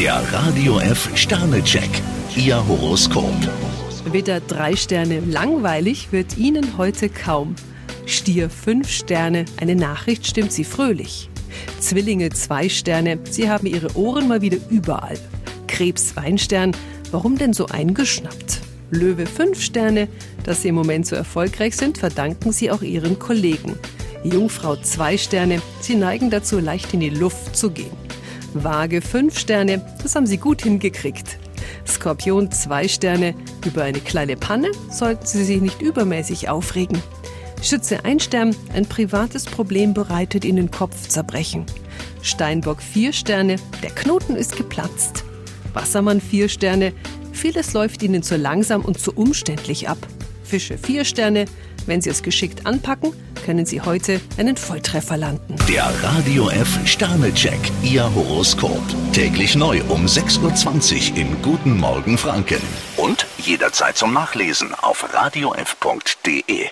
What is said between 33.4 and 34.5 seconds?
über eine kleine